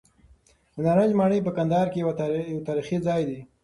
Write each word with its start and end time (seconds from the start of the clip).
د 0.73 0.75
نارنج 0.85 1.11
ماڼۍ 1.19 1.39
په 1.43 1.51
کندهار 1.57 1.87
کې 1.91 1.99
یو 2.53 2.59
تاریخي 2.69 2.97
ځای 3.07 3.21
دی. 3.29 3.39